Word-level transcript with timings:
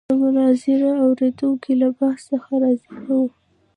د 0.09 0.11
مناظرې 0.21 0.91
اورېدونکي 1.03 1.71
له 1.81 1.87
بحث 1.97 2.21
څخه 2.31 2.51
راضي 2.63 2.89
نه 3.03 3.11
وو. 3.19 3.27